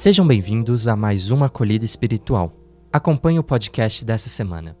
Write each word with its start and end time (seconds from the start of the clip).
Sejam 0.00 0.26
bem-vindos 0.26 0.88
a 0.88 0.96
mais 0.96 1.30
uma 1.30 1.44
acolhida 1.44 1.84
espiritual. 1.84 2.56
Acompanhe 2.90 3.38
o 3.38 3.44
podcast 3.44 4.02
dessa 4.02 4.30
semana. 4.30 4.74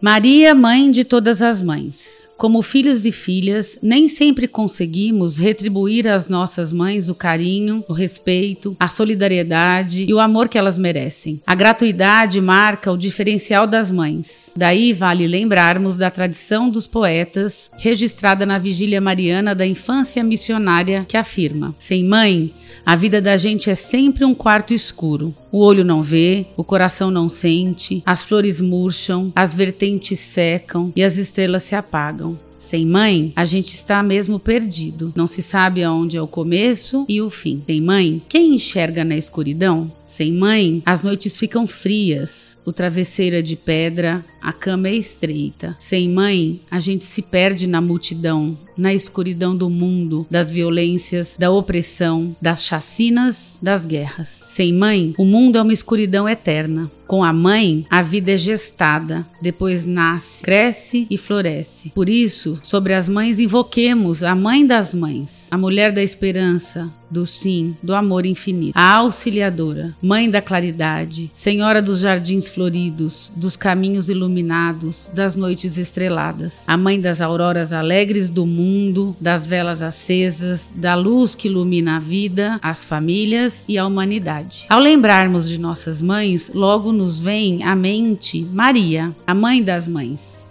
Maria, 0.00 0.54
mãe 0.54 0.90
de 0.90 1.04
todas 1.04 1.40
as 1.40 1.62
mães. 1.62 2.28
Como 2.36 2.60
filhos 2.60 3.06
e 3.06 3.12
filhas, 3.12 3.78
nem 3.82 4.10
sempre 4.10 4.46
conseguimos 4.46 5.38
retribuir 5.38 6.06
às 6.06 6.28
nossas 6.28 6.70
mães 6.70 7.08
o 7.08 7.14
carinho, 7.14 7.82
o 7.88 7.94
respeito, 7.94 8.76
a 8.78 8.88
solidariedade 8.88 10.04
e 10.06 10.12
o 10.12 10.20
amor 10.20 10.50
que 10.50 10.58
elas 10.58 10.76
merecem. 10.76 11.40
A 11.46 11.54
gratuidade 11.54 12.38
marca 12.42 12.92
o 12.92 12.98
diferencial 12.98 13.66
das 13.66 13.90
mães. 13.90 14.52
Daí 14.54 14.92
vale 14.92 15.26
lembrarmos 15.26 15.96
da 15.96 16.10
tradição 16.10 16.68
dos 16.68 16.86
poetas, 16.86 17.70
registrada 17.78 18.44
na 18.44 18.58
Vigília 18.58 19.00
Mariana 19.00 19.54
da 19.54 19.66
Infância 19.66 20.22
Missionária, 20.22 21.06
que 21.08 21.16
afirma: 21.16 21.74
Sem 21.78 22.04
mãe, 22.04 22.52
a 22.84 22.94
vida 22.94 23.20
da 23.20 23.38
gente 23.38 23.70
é 23.70 23.74
sempre 23.74 24.26
um 24.26 24.34
quarto 24.34 24.74
escuro. 24.74 25.34
O 25.50 25.58
olho 25.58 25.84
não 25.84 26.02
vê, 26.02 26.46
o 26.56 26.64
coração 26.64 27.10
não 27.10 27.28
sente, 27.28 28.02
as 28.04 28.24
flores 28.24 28.60
murcham, 28.60 29.32
as 29.34 29.54
vertentes 29.54 30.18
secam 30.18 30.92
e 30.94 31.02
as 31.02 31.16
estrelas 31.16 31.62
se 31.62 31.74
apagam. 31.74 32.38
Sem 32.58 32.84
mãe, 32.84 33.32
a 33.36 33.44
gente 33.44 33.68
está 33.68 34.02
mesmo 34.02 34.40
perdido. 34.40 35.12
Não 35.14 35.28
se 35.28 35.40
sabe 35.40 35.84
aonde 35.84 36.16
é 36.16 36.20
o 36.22 36.26
começo 36.26 37.06
e 37.08 37.22
o 37.22 37.30
fim. 37.30 37.62
Sem 37.64 37.80
mãe, 37.80 38.20
quem 38.28 38.56
enxerga 38.56 39.04
na 39.04 39.16
escuridão? 39.16 39.92
Sem 40.06 40.32
mãe, 40.32 40.82
as 40.86 41.02
noites 41.02 41.36
ficam 41.36 41.66
frias, 41.66 42.56
o 42.64 42.72
travesseiro 42.72 43.36
é 43.36 43.42
de 43.42 43.56
pedra, 43.56 44.24
a 44.40 44.52
cama 44.52 44.88
é 44.88 44.94
estreita. 44.94 45.76
Sem 45.78 46.08
mãe, 46.08 46.60
a 46.70 46.78
gente 46.78 47.02
se 47.02 47.20
perde 47.20 47.66
na 47.66 47.80
multidão, 47.80 48.56
na 48.76 48.94
escuridão 48.94 49.56
do 49.56 49.68
mundo, 49.68 50.26
das 50.30 50.50
violências, 50.50 51.36
da 51.38 51.50
opressão, 51.50 52.36
das 52.40 52.62
chacinas, 52.62 53.58
das 53.60 53.84
guerras. 53.84 54.28
Sem 54.48 54.72
mãe, 54.72 55.14
o 55.18 55.24
mundo 55.24 55.58
é 55.58 55.62
uma 55.62 55.72
escuridão 55.72 56.28
eterna. 56.28 56.90
Com 57.06 57.22
a 57.22 57.32
mãe, 57.32 57.86
a 57.88 58.02
vida 58.02 58.32
é 58.32 58.36
gestada, 58.36 59.24
depois 59.40 59.86
nasce, 59.86 60.44
cresce 60.44 61.06
e 61.08 61.16
floresce. 61.16 61.90
Por 61.90 62.08
isso, 62.08 62.58
sobre 62.62 62.94
as 62.94 63.08
mães 63.08 63.38
invoquemos 63.38 64.24
a 64.24 64.34
mãe 64.34 64.66
das 64.66 64.92
mães, 64.92 65.48
a 65.52 65.58
mulher 65.58 65.92
da 65.92 66.02
esperança, 66.02 66.92
do 67.10 67.26
sim, 67.26 67.76
do 67.82 67.94
amor 67.94 68.26
infinito, 68.26 68.72
a 68.74 68.94
auxiliadora, 68.96 69.94
mãe 70.02 70.28
da 70.28 70.40
claridade, 70.40 71.30
senhora 71.34 71.80
dos 71.82 72.00
jardins 72.00 72.48
floridos, 72.48 73.30
dos 73.36 73.56
caminhos 73.56 74.08
iluminados, 74.08 75.08
das 75.12 75.36
noites 75.36 75.78
estreladas, 75.78 76.64
a 76.66 76.76
mãe 76.76 77.00
das 77.00 77.20
auroras 77.20 77.72
alegres 77.72 78.28
do 78.28 78.46
mundo, 78.46 79.16
das 79.20 79.46
velas 79.46 79.82
acesas, 79.82 80.70
da 80.74 80.94
luz 80.94 81.34
que 81.34 81.48
ilumina 81.48 81.96
a 81.96 82.00
vida, 82.00 82.58
as 82.62 82.84
famílias 82.84 83.66
e 83.68 83.78
a 83.78 83.86
humanidade. 83.86 84.66
Ao 84.68 84.80
lembrarmos 84.80 85.48
de 85.48 85.58
nossas 85.58 86.00
mães, 86.00 86.50
logo 86.54 86.92
nos 86.92 87.20
vem 87.20 87.62
à 87.62 87.74
mente 87.74 88.46
Maria, 88.52 89.14
a 89.26 89.34
mãe 89.34 89.62
das 89.62 89.86
mães. 89.86 90.45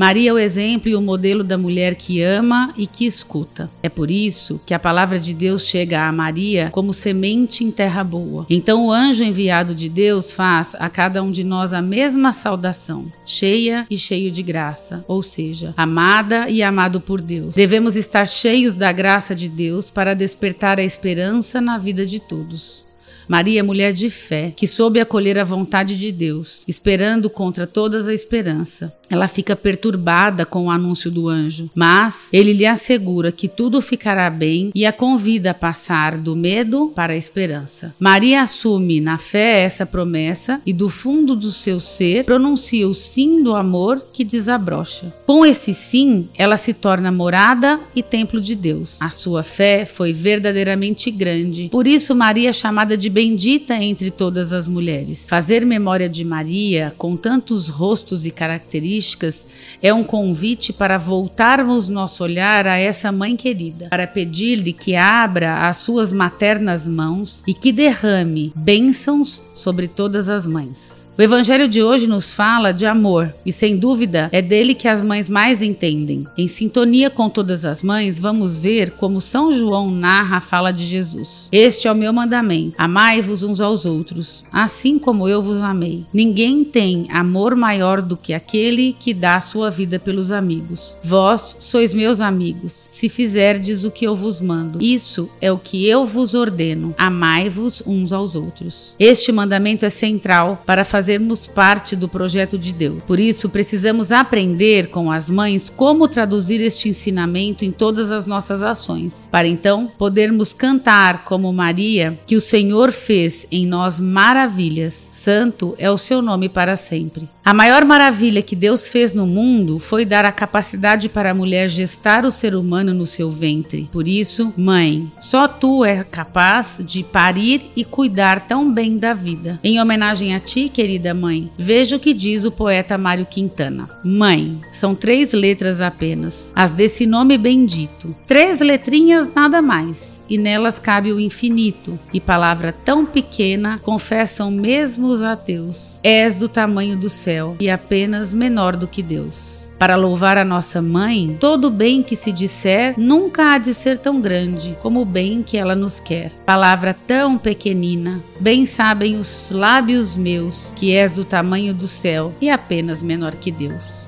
Maria 0.00 0.30
é 0.30 0.32
o 0.32 0.38
exemplo 0.38 0.88
e 0.88 0.96
o 0.96 1.02
modelo 1.02 1.44
da 1.44 1.58
mulher 1.58 1.94
que 1.94 2.22
ama 2.22 2.72
e 2.74 2.86
que 2.86 3.04
escuta. 3.04 3.70
É 3.82 3.88
por 3.90 4.10
isso 4.10 4.58
que 4.64 4.72
a 4.72 4.78
palavra 4.78 5.20
de 5.20 5.34
Deus 5.34 5.66
chega 5.66 6.08
a 6.08 6.10
Maria 6.10 6.70
como 6.72 6.94
semente 6.94 7.62
em 7.64 7.70
terra 7.70 8.02
boa. 8.02 8.46
Então 8.48 8.86
o 8.86 8.90
anjo 8.90 9.22
enviado 9.22 9.74
de 9.74 9.90
Deus 9.90 10.32
faz 10.32 10.74
a 10.78 10.88
cada 10.88 11.22
um 11.22 11.30
de 11.30 11.44
nós 11.44 11.74
a 11.74 11.82
mesma 11.82 12.32
saudação, 12.32 13.12
cheia 13.26 13.86
e 13.90 13.98
cheio 13.98 14.30
de 14.30 14.42
graça, 14.42 15.04
ou 15.06 15.22
seja, 15.22 15.74
amada 15.76 16.48
e 16.48 16.62
amado 16.62 16.98
por 16.98 17.20
Deus. 17.20 17.54
Devemos 17.54 17.94
estar 17.94 18.26
cheios 18.26 18.74
da 18.74 18.90
graça 18.92 19.34
de 19.34 19.50
Deus 19.50 19.90
para 19.90 20.14
despertar 20.14 20.80
a 20.80 20.82
esperança 20.82 21.60
na 21.60 21.76
vida 21.76 22.06
de 22.06 22.18
todos. 22.18 22.88
Maria, 23.30 23.62
mulher 23.62 23.92
de 23.92 24.10
fé, 24.10 24.52
que 24.56 24.66
soube 24.66 24.98
acolher 24.98 25.38
a 25.38 25.44
vontade 25.44 25.96
de 25.96 26.10
Deus, 26.10 26.64
esperando 26.66 27.30
contra 27.30 27.64
todas 27.64 28.08
a 28.08 28.12
esperança. 28.12 28.92
Ela 29.08 29.26
fica 29.26 29.54
perturbada 29.56 30.46
com 30.46 30.66
o 30.66 30.70
anúncio 30.70 31.10
do 31.10 31.28
anjo, 31.28 31.68
mas 31.74 32.28
ele 32.32 32.52
lhe 32.52 32.64
assegura 32.64 33.32
que 33.32 33.48
tudo 33.48 33.80
ficará 33.80 34.30
bem 34.30 34.70
e 34.74 34.86
a 34.86 34.92
convida 34.92 35.50
a 35.50 35.54
passar 35.54 36.16
do 36.16 36.36
medo 36.36 36.92
para 36.94 37.12
a 37.12 37.16
esperança. 37.16 37.92
Maria 37.98 38.42
assume 38.42 39.00
na 39.00 39.18
fé 39.18 39.62
essa 39.62 39.84
promessa 39.84 40.60
e 40.64 40.72
do 40.72 40.88
fundo 40.88 41.34
do 41.34 41.50
seu 41.50 41.80
ser 41.80 42.24
pronuncia 42.24 42.88
o 42.88 42.94
sim 42.94 43.42
do 43.42 43.54
amor 43.54 44.00
que 44.12 44.24
desabrocha. 44.24 45.12
Com 45.26 45.44
esse 45.44 45.74
sim, 45.74 46.28
ela 46.36 46.56
se 46.56 46.72
torna 46.72 47.10
morada 47.10 47.80
e 47.94 48.02
templo 48.02 48.40
de 48.40 48.54
Deus. 48.54 49.02
A 49.02 49.10
sua 49.10 49.42
fé 49.42 49.84
foi 49.84 50.12
verdadeiramente 50.12 51.10
grande. 51.10 51.68
Por 51.70 51.86
isso 51.86 52.14
Maria 52.14 52.50
é 52.50 52.52
chamada 52.52 52.96
de 52.96 53.10
bendita 53.20 53.74
entre 53.76 54.10
todas 54.10 54.50
as 54.50 54.66
mulheres. 54.66 55.28
Fazer 55.28 55.66
memória 55.66 56.08
de 56.08 56.24
Maria 56.24 56.94
com 56.96 57.18
tantos 57.18 57.68
rostos 57.68 58.24
e 58.24 58.30
características 58.30 59.44
é 59.82 59.92
um 59.92 60.02
convite 60.02 60.72
para 60.72 60.96
voltarmos 60.96 61.86
nosso 61.86 62.24
olhar 62.24 62.66
a 62.66 62.78
essa 62.78 63.12
mãe 63.12 63.36
querida, 63.36 63.88
para 63.90 64.06
pedir-lhe 64.06 64.72
que 64.72 64.96
abra 64.96 65.68
as 65.68 65.76
suas 65.76 66.14
maternas 66.14 66.88
mãos 66.88 67.42
e 67.46 67.52
que 67.52 67.72
derrame 67.72 68.54
bênçãos 68.56 69.42
sobre 69.52 69.86
todas 69.86 70.30
as 70.30 70.46
mães. 70.46 71.06
O 71.20 71.22
evangelho 71.22 71.68
de 71.68 71.82
hoje 71.82 72.06
nos 72.06 72.30
fala 72.30 72.72
de 72.72 72.86
amor 72.86 73.34
e, 73.44 73.52
sem 73.52 73.76
dúvida, 73.76 74.30
é 74.32 74.40
dele 74.40 74.74
que 74.74 74.88
as 74.88 75.02
mães 75.02 75.28
mais 75.28 75.60
entendem. 75.60 76.26
Em 76.34 76.48
sintonia 76.48 77.10
com 77.10 77.28
todas 77.28 77.62
as 77.66 77.82
mães, 77.82 78.18
vamos 78.18 78.56
ver 78.56 78.92
como 78.92 79.20
São 79.20 79.52
João 79.52 79.90
narra 79.90 80.38
a 80.38 80.40
fala 80.40 80.72
de 80.72 80.82
Jesus. 80.82 81.50
Este 81.52 81.86
é 81.86 81.92
o 81.92 81.94
meu 81.94 82.10
mandamento: 82.10 82.72
amai-vos 82.78 83.42
uns 83.42 83.60
aos 83.60 83.84
outros, 83.84 84.46
assim 84.50 84.98
como 84.98 85.28
eu 85.28 85.42
vos 85.42 85.58
amei. 85.58 86.06
Ninguém 86.10 86.64
tem 86.64 87.06
amor 87.10 87.54
maior 87.54 88.00
do 88.00 88.16
que 88.16 88.32
aquele 88.32 88.96
que 88.98 89.12
dá 89.12 89.36
a 89.36 89.42
sua 89.42 89.68
vida 89.68 89.98
pelos 89.98 90.32
amigos. 90.32 90.96
Vós 91.04 91.54
sois 91.60 91.92
meus 91.92 92.22
amigos, 92.22 92.88
se 92.90 93.10
fizerdes 93.10 93.84
o 93.84 93.90
que 93.90 94.06
eu 94.06 94.16
vos 94.16 94.40
mando. 94.40 94.82
Isso 94.82 95.28
é 95.38 95.52
o 95.52 95.58
que 95.58 95.86
eu 95.86 96.06
vos 96.06 96.32
ordeno: 96.32 96.94
amai-vos 96.96 97.82
uns 97.84 98.10
aos 98.10 98.34
outros. 98.34 98.94
Este 98.98 99.30
mandamento 99.30 99.84
é 99.84 99.90
central 99.90 100.62
para 100.64 100.82
fazer 100.82 101.09
fazermos 101.10 101.44
parte 101.44 101.96
do 101.96 102.08
projeto 102.08 102.56
de 102.56 102.72
Deus. 102.72 103.02
Por 103.02 103.18
isso, 103.18 103.48
precisamos 103.48 104.12
aprender 104.12 104.90
com 104.90 105.10
as 105.10 105.28
mães 105.28 105.68
como 105.68 106.06
traduzir 106.06 106.60
este 106.60 106.88
ensinamento 106.88 107.64
em 107.64 107.72
todas 107.72 108.12
as 108.12 108.26
nossas 108.26 108.62
ações, 108.62 109.26
para 109.28 109.48
então 109.48 109.90
podermos 109.98 110.52
cantar 110.52 111.24
como 111.24 111.52
Maria, 111.52 112.16
que 112.24 112.36
o 112.36 112.40
Senhor 112.40 112.92
fez 112.92 113.44
em 113.50 113.66
nós 113.66 113.98
maravilhas. 113.98 115.08
Santo 115.10 115.74
é 115.78 115.90
o 115.90 115.98
seu 115.98 116.22
nome 116.22 116.48
para 116.48 116.76
sempre. 116.76 117.28
A 117.50 117.52
maior 117.52 117.84
maravilha 117.84 118.42
que 118.42 118.54
Deus 118.54 118.88
fez 118.88 119.12
no 119.12 119.26
mundo 119.26 119.80
foi 119.80 120.04
dar 120.04 120.24
a 120.24 120.30
capacidade 120.30 121.08
para 121.08 121.32
a 121.32 121.34
mulher 121.34 121.68
gestar 121.68 122.24
o 122.24 122.30
ser 122.30 122.54
humano 122.54 122.94
no 122.94 123.04
seu 123.06 123.28
ventre. 123.28 123.88
Por 123.90 124.06
isso, 124.06 124.54
mãe, 124.56 125.10
só 125.18 125.48
tu 125.48 125.84
é 125.84 126.04
capaz 126.04 126.80
de 126.86 127.02
parir 127.02 127.62
e 127.74 127.84
cuidar 127.84 128.46
tão 128.46 128.72
bem 128.72 128.96
da 128.96 129.12
vida. 129.12 129.58
Em 129.64 129.80
homenagem 129.80 130.32
a 130.32 130.38
ti, 130.38 130.68
querida 130.68 131.12
mãe, 131.12 131.50
veja 131.58 131.96
o 131.96 131.98
que 131.98 132.14
diz 132.14 132.44
o 132.44 132.52
poeta 132.52 132.96
Mário 132.96 133.26
Quintana. 133.26 133.90
Mãe, 134.04 134.60
são 134.70 134.94
três 134.94 135.32
letras 135.32 135.80
apenas, 135.80 136.52
as 136.54 136.72
desse 136.72 137.04
nome 137.04 137.36
bendito. 137.36 138.14
Três 138.28 138.60
letrinhas 138.60 139.28
nada 139.34 139.60
mais, 139.60 140.22
e 140.30 140.38
nelas 140.38 140.78
cabe 140.78 141.12
o 141.12 141.18
infinito, 141.18 141.98
e 142.14 142.20
palavra 142.20 142.70
tão 142.70 143.04
pequena 143.04 143.80
confessam 143.82 144.52
mesmo 144.52 145.08
os 145.08 145.20
ateus. 145.20 145.98
És 146.04 146.36
do 146.36 146.48
tamanho 146.48 146.96
do 146.96 147.08
céu 147.08 147.39
e 147.60 147.70
apenas 147.70 148.32
menor 148.32 148.76
do 148.76 148.86
que 148.86 149.02
Deus. 149.02 149.60
Para 149.80 149.96
louvar 149.96 150.36
a 150.36 150.44
nossa 150.44 150.82
mãe, 150.82 151.38
todo 151.40 151.70
bem 151.70 152.02
que 152.02 152.14
se 152.14 152.30
disser 152.30 152.94
nunca 152.98 153.54
há 153.54 153.56
de 153.56 153.72
ser 153.72 153.96
tão 153.96 154.20
grande 154.20 154.76
como 154.78 155.00
o 155.00 155.06
bem 155.06 155.42
que 155.42 155.56
ela 155.56 155.74
nos 155.74 155.98
quer. 155.98 156.32
Palavra 156.44 156.94
tão 157.06 157.38
pequenina, 157.38 158.22
bem 158.38 158.66
sabem 158.66 159.16
os 159.16 159.50
lábios 159.50 160.14
meus 160.16 160.74
que 160.76 160.94
és 160.94 161.12
do 161.12 161.24
tamanho 161.24 161.72
do 161.72 161.88
céu 161.88 162.34
e 162.42 162.50
apenas 162.50 163.02
menor 163.02 163.36
que 163.36 163.50
Deus. 163.50 164.06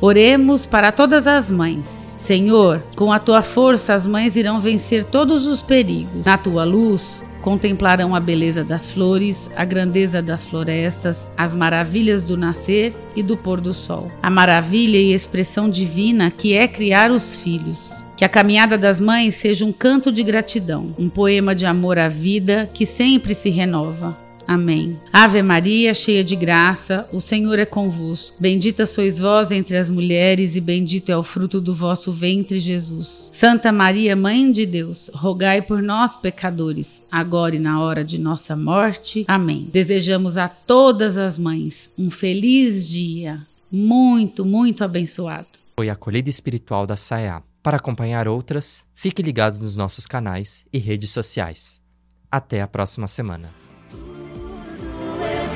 Oremos 0.00 0.66
para 0.66 0.90
todas 0.90 1.26
as 1.26 1.48
mães. 1.48 2.16
Senhor, 2.18 2.82
com 2.96 3.12
a 3.12 3.18
tua 3.18 3.42
força 3.42 3.94
as 3.94 4.06
mães 4.08 4.34
irão 4.34 4.58
vencer 4.58 5.04
todos 5.04 5.46
os 5.46 5.62
perigos. 5.62 6.24
Na 6.24 6.36
tua 6.36 6.64
luz, 6.64 7.22
Contemplarão 7.40 8.14
a 8.14 8.20
beleza 8.20 8.62
das 8.62 8.90
flores, 8.90 9.50
a 9.56 9.64
grandeza 9.64 10.20
das 10.20 10.44
florestas, 10.44 11.26
as 11.36 11.54
maravilhas 11.54 12.22
do 12.22 12.36
nascer 12.36 12.94
e 13.16 13.22
do 13.22 13.36
pôr 13.36 13.60
do 13.60 13.72
sol. 13.72 14.10
A 14.22 14.30
maravilha 14.30 14.98
e 14.98 15.12
expressão 15.12 15.68
divina 15.68 16.30
que 16.30 16.54
é 16.54 16.68
criar 16.68 17.10
os 17.10 17.36
filhos. 17.36 18.04
Que 18.16 18.24
a 18.24 18.28
caminhada 18.28 18.76
das 18.76 19.00
mães 19.00 19.36
seja 19.36 19.64
um 19.64 19.72
canto 19.72 20.12
de 20.12 20.22
gratidão, 20.22 20.94
um 20.98 21.08
poema 21.08 21.54
de 21.54 21.64
amor 21.64 21.98
à 21.98 22.08
vida 22.08 22.68
que 22.74 22.84
sempre 22.84 23.34
se 23.34 23.48
renova. 23.48 24.29
Amém. 24.50 24.98
Ave 25.12 25.44
Maria, 25.44 25.94
cheia 25.94 26.24
de 26.24 26.34
graça, 26.34 27.08
o 27.12 27.20
Senhor 27.20 27.56
é 27.60 27.64
convosco. 27.64 28.36
Bendita 28.40 28.84
sois 28.84 29.16
vós 29.16 29.52
entre 29.52 29.76
as 29.76 29.88
mulheres, 29.88 30.56
e 30.56 30.60
bendito 30.60 31.12
é 31.12 31.16
o 31.16 31.22
fruto 31.22 31.60
do 31.60 31.72
vosso 31.72 32.10
ventre, 32.10 32.58
Jesus. 32.58 33.28
Santa 33.30 33.70
Maria, 33.70 34.16
Mãe 34.16 34.50
de 34.50 34.66
Deus, 34.66 35.08
rogai 35.14 35.62
por 35.62 35.80
nós, 35.80 36.16
pecadores, 36.16 37.00
agora 37.12 37.54
e 37.54 37.60
na 37.60 37.80
hora 37.80 38.02
de 38.02 38.18
nossa 38.18 38.56
morte. 38.56 39.24
Amém. 39.28 39.68
Desejamos 39.72 40.36
a 40.36 40.48
todas 40.48 41.16
as 41.16 41.38
mães 41.38 41.92
um 41.96 42.10
feliz 42.10 42.88
dia, 42.88 43.46
muito, 43.70 44.44
muito 44.44 44.82
abençoado. 44.82 45.46
Foi 45.76 45.88
a 45.88 45.92
acolhida 45.92 46.28
espiritual 46.28 46.88
da 46.88 46.96
SAEA. 46.96 47.40
Para 47.62 47.76
acompanhar 47.76 48.26
outras, 48.26 48.84
fique 48.96 49.22
ligado 49.22 49.60
nos 49.60 49.76
nossos 49.76 50.08
canais 50.08 50.64
e 50.72 50.78
redes 50.78 51.12
sociais. 51.12 51.80
Até 52.28 52.60
a 52.60 52.66
próxima 52.66 53.06
semana. 53.06 53.59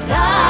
Está 0.07 0.44